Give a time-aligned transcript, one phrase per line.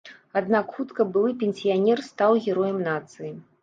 [0.39, 3.37] Аднак хутка былы пенсіянер стаў героем нацыі.